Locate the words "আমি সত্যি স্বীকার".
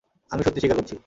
0.31-0.77